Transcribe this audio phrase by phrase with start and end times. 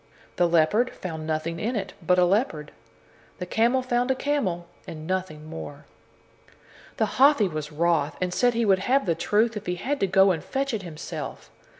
[0.37, 2.71] The leopard found nothing in it but a leopard.
[3.37, 5.85] The camel found a camel, and nothing more.
[6.97, 10.07] Then Hathi was wroth, and said he would have the truth, if he had to
[10.07, 11.51] go and fetch it himself.